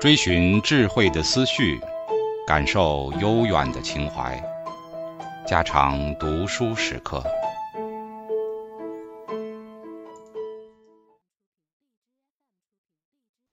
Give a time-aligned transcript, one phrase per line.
[0.00, 1.78] 追寻智慧的思绪，
[2.46, 4.42] 感受悠远的情怀。
[5.46, 7.22] 家常读书时刻。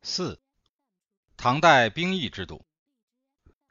[0.04, 0.40] 四，
[1.36, 2.64] 唐代兵役制度。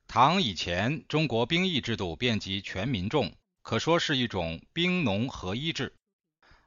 [0.07, 3.33] 唐以前，中国兵役制度遍及全民众，
[3.63, 5.95] 可说是一种兵农合一制。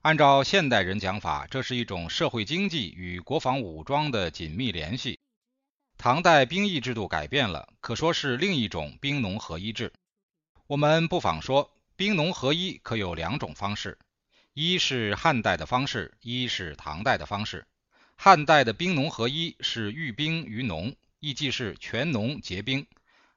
[0.01, 5.18] 按照现代人讲法，这是一种社会经济与国防武装的紧密联系。
[6.01, 9.91] 唐代兵役制度改变了，可说是另一种兵农合一制。
[10.65, 13.97] 我们不妨说，兵农合一可有两种方式：
[14.53, 17.67] 一是汉代的方式，一是唐代的方式。
[18.15, 22.87] 汉代的兵农合一是寓兵于农，亦即是全农结兵，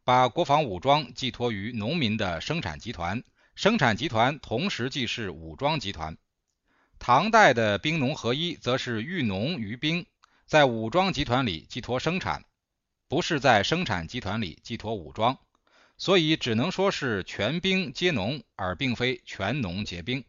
[0.05, 3.25] 把国防武装寄托于农民的生产集团，
[3.57, 6.17] 生产集团同时既是武装集团。
[7.01, 10.07] 唐代的兵农合一则是寓农于兵，
[10.47, 12.45] 在武装集团里寄托生产。
[13.13, 15.39] 不是在生产集团里寄托武装，
[15.99, 20.25] 所以只能说是全兵皆农，而并非全农皆兵。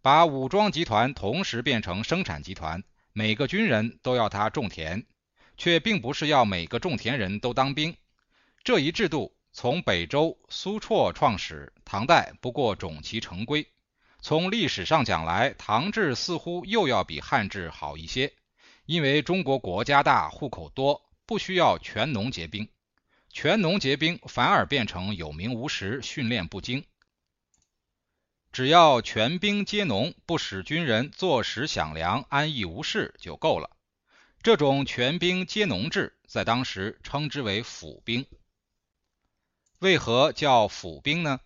[0.00, 5.04] 把武装集团同时变成生产集团，每个军人都要他种田，
[5.56, 7.96] 却并不是要每个种田人都当兵。
[8.62, 13.66] 这一制度从北周苏绰创始，唐代不过种其成规。
[14.20, 18.32] 从历史上讲来，唐制似乎又要比汉制好一些，
[18.86, 21.02] 因为中国国家大，户口多。
[21.28, 22.70] 不需要全农结兵，
[23.30, 26.86] 全农结兵反而变成有名无实、训练不精。
[28.50, 33.76] 只要全兵皆农，不使军人坐食享粮、安逸无事就够了。
[34.42, 38.24] 这种全兵皆农制在当时称之为府兵。
[39.80, 41.40] 为何叫府兵呢？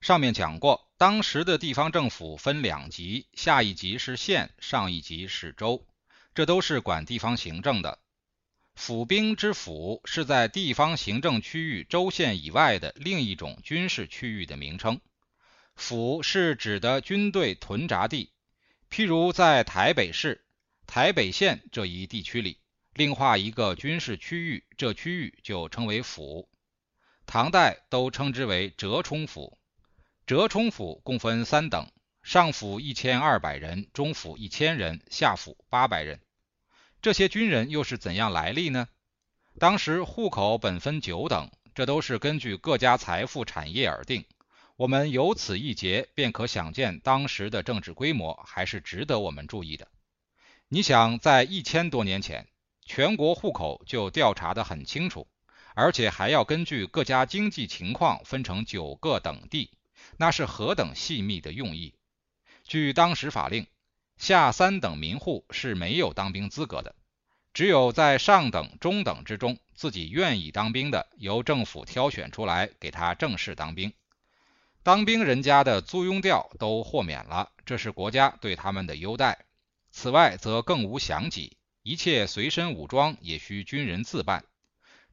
[0.00, 5.86] 上面讲过，当时的地方政府分两级，下一级是县，上一级是州，
[6.34, 8.00] 这都是管地方行政的。
[8.78, 15.00] 府兵之府是在地方行政区域州县以外的另一种军事区域的名称。
[15.74, 18.30] 府是指的军队屯扎地，
[18.88, 20.44] 譬如在台北市、
[20.86, 22.60] 台北县这一地区里，
[22.94, 26.48] 另划一个军事区域，这区域就称为府。
[27.26, 29.58] 唐代都称之为折冲府。
[30.24, 31.90] 折冲府共分三等：
[32.22, 36.20] 上府一千二百人，中府一千人，下府八百人。
[37.08, 38.86] 这些军人又是怎样来历呢？
[39.58, 44.26] 当时户口本分九等，这都是根据各家财富产业而定。
[44.76, 49.88] 我们由此一节便可想见当时的政治规模还是值得我们注意的。
[50.68, 52.46] 你想，在一千多年前，
[52.84, 55.26] 全国户口就调查得很清楚，
[55.74, 59.70] 而且还要根据各家经济情况分成九个等地，
[60.18, 61.94] 那是何等细密的用意？
[62.64, 63.66] 据当时法令。
[64.18, 66.96] 下三等民户是没有当兵资格的，
[67.54, 73.92] 只有在上等、中等之中，自己愿意当兵的，由政府挑选出来给他正式当兵。
[74.84, 79.44] 当兵人家的租庸调都豁免了，这是国家对他们的优待。
[79.90, 84.44] 此外，则更无饷给，一切随身武装也需军人自办。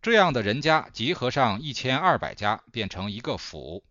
[0.01, 3.83] 这样的人家集合上一千二百家，变成一个府，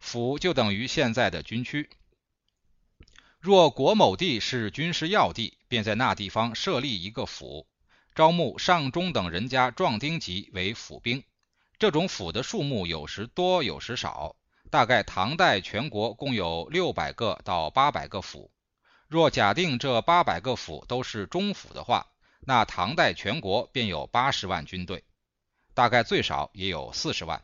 [0.00, 1.88] 府就等于现在的军区。
[3.38, 7.66] 若国某地是军事要地，便在那地方设立一个府，
[8.14, 11.22] 招募上中等人家壮丁级为府兵。
[11.78, 14.36] 这种府的数目有时多，有时少。
[14.70, 18.50] 大概唐代全国共有六百个到八百个府。
[19.08, 22.06] 若假定这八百个府都是中府的话，
[22.40, 25.04] 那唐代全国便有八十万军队，
[25.74, 27.42] 大概最少也有四十万。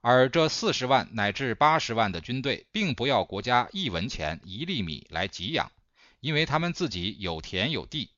[0.00, 5.70] 而这四十万乃至八十万的军队，并不要国家一文钱一粒米来给养，
[6.20, 8.10] 因为他们自己有田有地，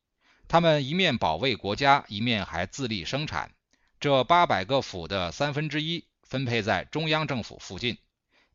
[0.48, 3.52] 他们一面保卫国家，一面还自立生产。
[3.98, 7.98] 这八百个府的三分之一分配在中央政府附近，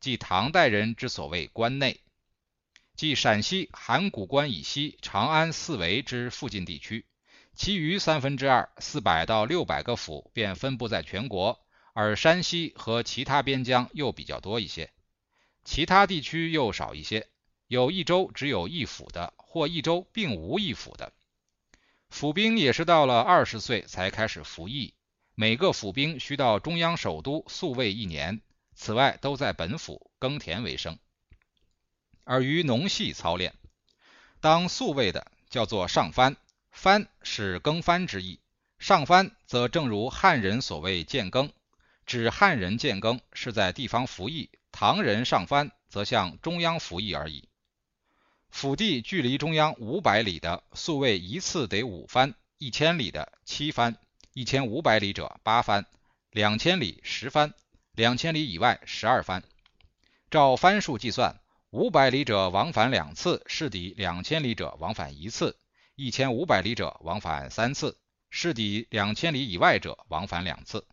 [0.00, 2.00] 即唐代人之所谓关内，
[2.94, 7.04] 即陕西函谷关以西、长安四围之附近地区。
[7.54, 11.60] 其余三分之二，四百到六百个府便分布在全国。
[11.94, 14.90] 而山西和其他边疆又比较多一些，
[15.62, 17.28] 其他地区又少一些，
[17.66, 21.12] 有一州只有一府的，或一州并无一府的。
[22.12, 24.92] 府兵也是到了二十岁才开始服役，
[25.34, 28.42] 每个府兵需到中央首都宿卫一年，
[28.74, 30.98] 此外都在本府耕田为生，
[32.24, 33.54] 而于农系操练。
[34.42, 36.36] 当宿卫的叫做上番，
[36.70, 38.40] 番是耕番之意，
[38.78, 41.50] 上番则正如汉人所谓建耕。
[42.04, 47.48] 指汉人建耕是在地方服役，唐人上番则向中央服役而已。
[48.52, 53.96] 府地距离中央五百里的宿卫一次得五番，一千里的七番，
[54.34, 55.86] 一千五百里者八番，
[56.30, 57.54] 两千里十番，
[57.92, 59.42] 两千里以外十二番。
[60.30, 61.40] 照番数计算，
[61.70, 65.56] 五百里者往返两次，是抵两千里者往返一次；
[65.96, 67.96] 一千五百里者往返三次，
[68.30, 70.86] 是抵两千里以外者往返两次。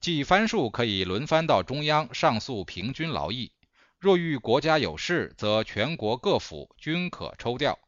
[0.00, 3.52] 即番数可以轮番到中央上诉平均劳役。
[4.00, 7.78] 若遇国家有事，则全国各府均可抽调，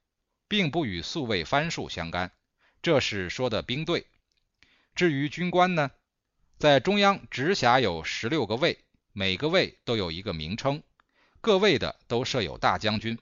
[0.46, 2.30] 并不与宿卫番数相干。
[2.82, 4.06] 这是说的兵队。
[4.94, 5.90] 至于军官呢，
[6.58, 10.82] 在中央直辖有十六个卫，每个卫都有一个名称，
[11.40, 13.18] 各卫的都设有大将军。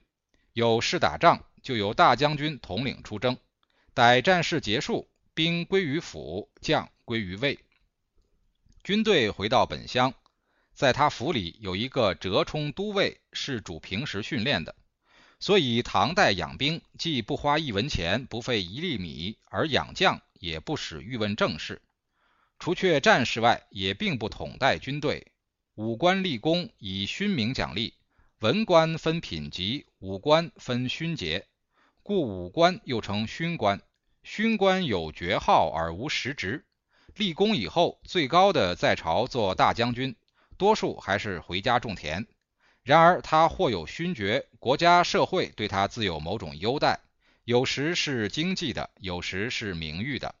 [0.51, 3.37] 有事打仗，就由大将军统领出征。
[3.93, 7.57] 待战事结束，兵归于府，将归于卫。
[8.83, 10.13] 军队回到本乡，
[10.81, 14.73] 在他府里有一个折冲都尉，是主平时训练的。
[15.39, 21.83] 所以唐代养兵，既不花一文钱，不费一粒米，而养将也不使欲问政事。
[22.57, 25.27] 除却战事外，也并不统带军队。
[25.75, 27.93] 武官立功，以勋名奖励；
[28.39, 31.45] 文官分品级，武官分勋节。
[32.01, 33.79] 故武官又称勋官。
[34.23, 36.65] 勋官有爵号而无实职。
[37.17, 40.15] 立功以后，最高的在朝做大将军，
[40.61, 42.27] 多数还是回家种田。
[42.83, 46.99] 然而他或有勋爵，国家社会对他自有某种优待，
[47.45, 50.35] 有时是经济的，有时是名誉的。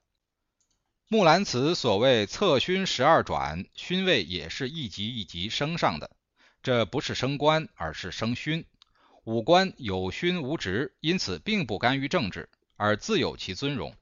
[1.07, 6.11] 木兰辞所谓策勋十二转，勋位也是一级一级升上的，
[6.61, 8.63] 这不是升官，而是升勋。
[9.23, 12.47] 武官有勋无职，因此并不干预政治，
[12.77, 13.95] 而自有其尊荣。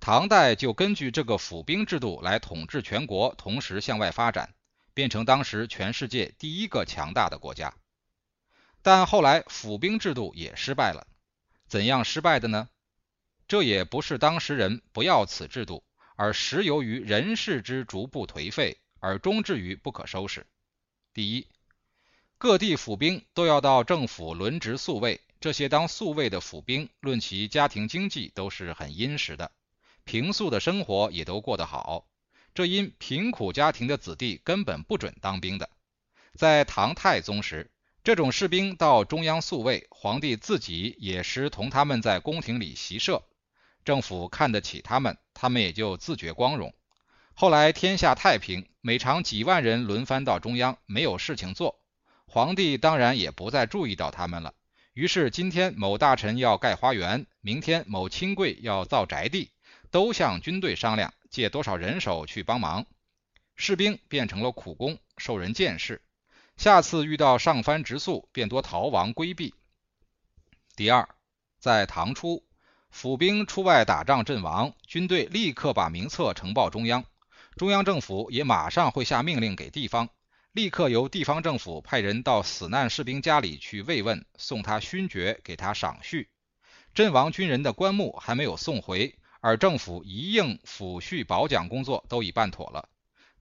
[0.00, 4.52] 唐代就根据这个府兵制度来统治全国，同时向外发展，
[4.94, 7.74] 变成当时全世界第一个强大的国家。
[8.80, 11.06] 但后来府兵制度也失败了，
[11.68, 12.68] 怎样失败的呢？
[13.46, 15.84] 这也不是当时人不要此制度，
[16.16, 20.46] 而实由于人事之逐步颓废，而终至于不可收拾。
[21.12, 21.46] 第一，
[22.38, 29.52] 各地府兵都要到政府轮值宿卫，这些当宿卫的府兵，论其家庭经济都是很殷实的。
[30.04, 32.06] 平素的生活也都过得好，
[32.54, 35.68] 这因贫苦家庭的子弟根本不准当兵的。
[36.36, 37.72] 在唐太宗时，
[38.04, 43.24] 这种士兵到中央宿卫，皇帝自己也时同他们在宫廷里习射，
[43.84, 46.72] 政府看得起他们，他们也就自觉光荣。
[47.34, 51.80] 后来天下太平，每常几万人轮番到中央，没有事情做，
[52.26, 54.54] 皇帝当然也不再注意到他们了。
[54.92, 59.50] 于是今天某大臣要盖花园，明天某亲贵要造宅地。
[59.90, 62.86] 都向军队商量借多少人手去帮忙，
[63.56, 66.00] 士兵变成了苦工，受人监视。
[66.56, 69.52] 下次遇到上番直宿，便多逃亡规避。
[70.76, 71.08] 第二，
[71.58, 72.44] 在唐初，
[72.88, 77.04] 府兵出外打仗阵亡，军队立刻把名册呈报中央，
[77.56, 80.10] 中央政府也马上会下命令给地方，
[80.52, 86.28] 立刻由地方政府派人到死难士兵家里去慰问，送他勋爵，给他赏恤。
[86.94, 89.18] 阵亡军人的棺木还没有送回。
[89.46, 92.88] 而政府一应抚恤保奖工作都已办妥了，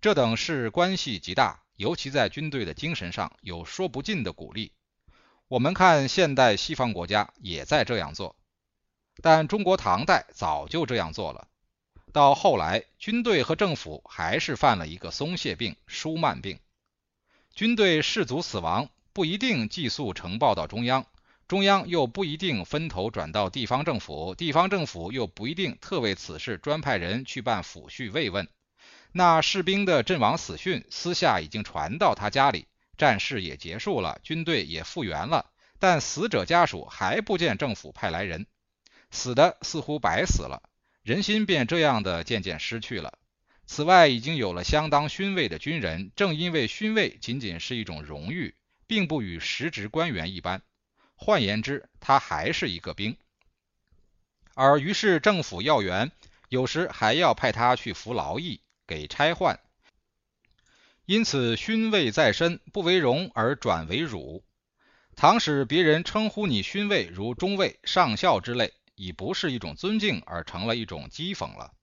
[0.02, 4.74] 这等事关系极大，尤其在军队的精神上有说不尽的鼓励。
[5.48, 8.36] 我们看现代西方国家也在这样做，
[9.22, 11.48] 但中国唐代早就这样做了。
[12.12, 16.60] 到后来，军队和政府还是犯了一个松懈病——疏慢病。
[17.56, 21.06] 军队士卒死亡不一定寄宿呈报到中央。
[21.48, 28.48] 中央又不一定分头转到地方政府，地方政府又不一定特为此事专派人去办抚恤慰问。
[29.12, 32.66] 那士兵的阵亡死讯，私下已经传到他家里，
[32.98, 38.48] 战事也结束了，军队也复员了，但死者家属还不见政府派来人，
[39.12, 40.64] 死的似乎白死了，
[41.04, 43.20] 人心便这样的渐渐失去了。
[43.68, 48.56] 此外，已经有了相当勋位的军人，正因为勋位仅仅是一种荣誉，
[48.88, 50.62] 并不与实职官员一般。
[51.16, 53.16] 换言之，他还是一个兵，
[54.56, 56.12] 而于是政府要员
[56.50, 59.60] 有时还要派他去服劳役，给差换。
[61.06, 64.44] 因此，勋位在身，不为荣而转为辱。
[65.16, 71.74] 倘使别人称呼你勋位如中尉、上校之类，已不是一种尊敬，而成了一种讥讽了。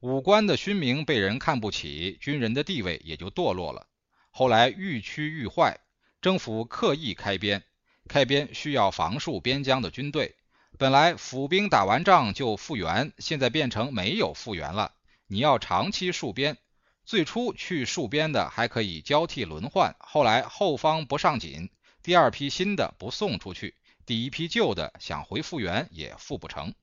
[0.00, 3.86] 武官的勋名被人看不起，军人的地位也就堕落了。
[4.30, 5.78] 后来愈趋愈坏，
[6.20, 7.62] 政府刻意开边。
[8.08, 10.34] 开边需要防戍边疆的军队，
[10.78, 14.92] 本来府兵打完仗就复员，现在变成没有复员了。
[15.26, 16.58] 你要长期戍边，
[17.04, 21.70] 最初去戍边的还可以交替轮换，后来后方不上紧，
[22.02, 26.74] 第二批新的不送出去，第一批旧的想回复员也复不成，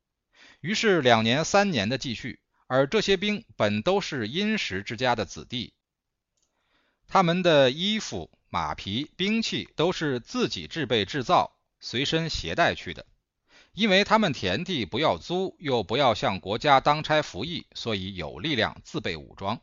[0.60, 5.74] 于是两年三年的继续，而这些兵本都是殷实之家的子弟，
[7.14, 11.52] 他们的衣服、马匹、兵器都是自己制备制造，
[11.82, 13.06] 随身携带去的。
[13.74, 19.60] 因为他们田地不要租，又不要向国家当差服役，所以有力量自备武装。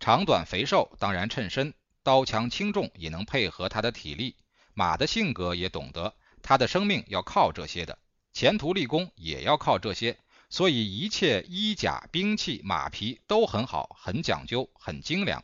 [0.00, 4.36] 长短肥瘦当然称身，刀枪轻重也能配合他的体力。
[4.74, 7.98] 马的性格也懂得，他的生命要靠这些的，
[8.34, 10.18] 前途立功也要靠这些。
[10.50, 15.42] 所以一切衣甲、兵器、马匹都很好，很讲究，很精良。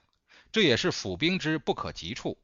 [0.52, 2.38] 这也是府兵之不可及处。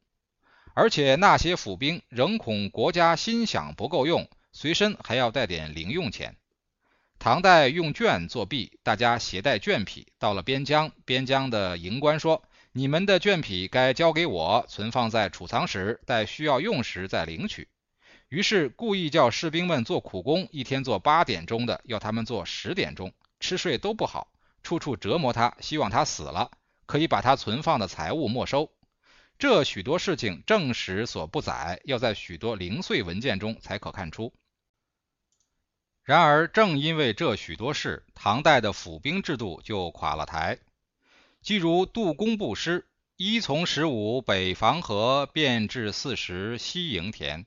[0.75, 4.29] 而且那些府兵仍恐国家薪饷不够用。
[4.51, 6.35] 随身还要带点零用钱。
[7.19, 17.69] 唐代用绢作币，大家携带绢匹到了边疆，边疆的营官说：“你们的绢匹该交给我，存放在储藏室，待需要用时再领取。”
[18.31, 26.51] 于是故意叫士兵们做苦工，一天做八点钟的，要他们做十点钟，吃睡都不好，处处折磨他，希望他死了，
[26.89, 28.73] 可以把他存放的财物没收。
[29.39, 34.33] 这许多事情正史所不载，要在许多零碎文件中才可看出。
[36.03, 40.59] 然而，正因为这许多事，唐代的府兵制度就垮了台。
[41.43, 47.45] 即如杜工部诗：“一从十五北防河，便至四十西营田。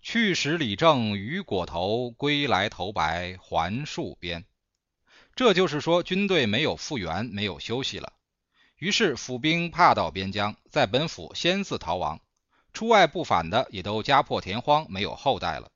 [0.00, 4.46] 去时李正于裹头，归来头白还戍边。”
[5.36, 8.14] 这就是说，军队没有复员，没有休息了。
[8.80, 12.18] 于是府兵怕到边疆，在本府先自逃亡，
[12.72, 15.70] 出外不返的也都家破田荒，没有后代了。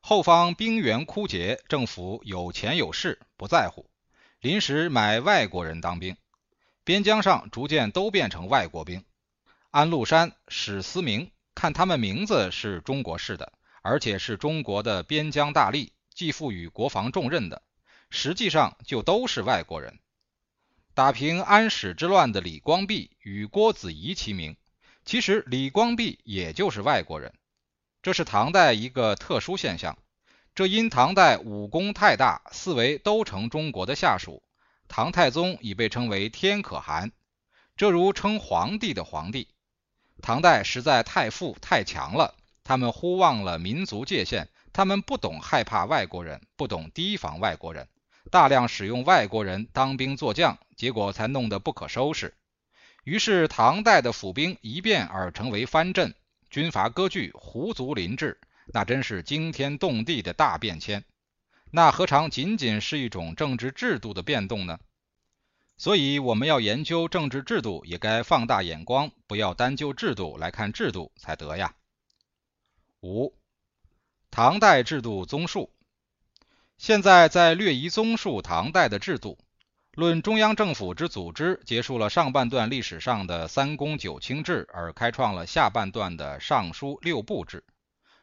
[0.00, 3.88] 后方兵源枯竭，政府有钱有势不在乎，
[4.40, 6.16] 临时买外国人当兵，
[6.82, 9.04] 边疆上逐渐都变成外国兵。
[9.70, 17.62] 安禄山、史思明，看他们名字是中国式的，而且是中国的边疆大吏，既赋予国防重任的，
[18.10, 20.00] 实际上就都是外国人。
[20.96, 24.56] 打平安史之乱的李光弼与郭子仪齐名，
[25.04, 27.34] 其实李光弼也就是外国人。
[28.00, 29.98] 这是唐代一个特殊现象，
[30.54, 34.42] 这因唐代武功太大，四围都成中国的下属。
[34.88, 37.12] 唐太宗已被称为天可汗，
[37.76, 39.48] 这如称皇帝的皇帝。
[40.22, 42.34] 唐代实在太富太强了，
[42.64, 47.86] 他们忽忘了民族界限，他们不懂害怕外国人，不懂提防外国人，
[48.30, 52.34] 大量使用外国人当兵做将，结果才弄得不可收拾。
[53.04, 56.14] 于是唐代的府兵一变而成为藩镇。
[56.50, 61.04] 军阀割据，胡族林治，那真是惊天动地的大变迁。
[61.70, 64.78] 那何尝仅仅是一种政治制度的变动呢？
[65.76, 71.74] 所以，我们要研究政治制度，也该放大眼光，不要单就制度来看制度才得呀。
[73.02, 73.34] 五、
[74.30, 75.70] 唐代制度综述。
[76.78, 79.38] 现在再略一综述唐代的制度。
[79.92, 87.60] 论中央政府之组织，结束了上半段历史上的三公九卿制，而开创了下半段的尚书六部制；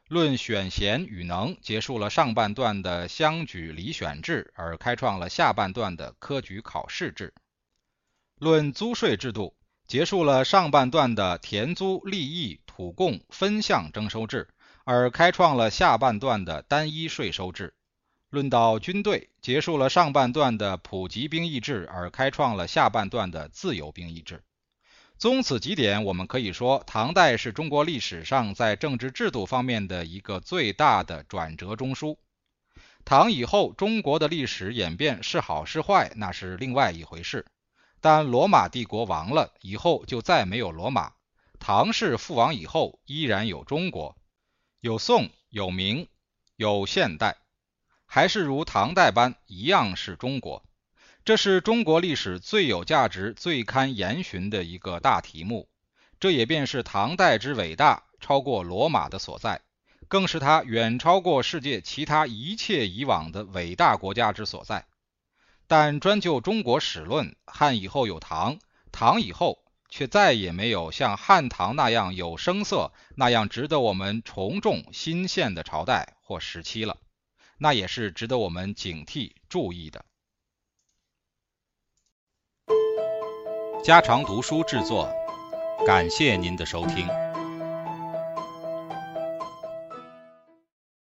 [0.07, 7.33] 论选贤与能，结束了上半段的乡举里选制，而开创了下半段的科举考试制；
[8.38, 9.55] 论租税制度，
[9.88, 14.48] 结束了上半段的田租、利益、土贡、分项征收制，
[14.86, 17.74] 而开创了下半段的单一税收制。
[18.33, 24.43] 论到军队，结束了上半段的普及兵役制，而开创了下半段的自由兵役制。
[25.19, 32.17] 综此几点，我们可以说，唐代是中国历史上在政治制度方面的一个最大的转折中枢。
[33.05, 37.45] 唐以后，中国的历史演变是好是坏，那是另外一回事。
[38.01, 41.13] 但罗马帝国亡了以后，就再没有罗马。
[41.59, 44.17] 唐氏复亡以后，依然有中国，
[44.79, 46.07] 有宋，有明，
[46.55, 47.37] 有现代。
[48.15, 50.63] 还是如唐代般一样是中国，
[51.25, 55.67] 这是中国历史最有价值、最堪研寻的一个大题目。
[56.20, 59.62] 这也便是唐代之伟大，超过罗马的所在，
[60.08, 64.86] 更是它远超过世界其他一切以往的伟大国家之所在。
[65.65, 68.60] 但专就中国史论，汉以后有唐，
[68.91, 76.98] 唐以后却再也没有像汉唐那样有声色、那样值得我们重重、新献的朝代或时期了。
[77.57, 80.03] 那也是值得我们警惕、注意的。
[83.83, 85.10] 家常读书制作，
[85.86, 87.23] 感谢您的收听。